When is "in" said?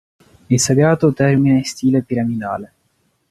1.57-1.63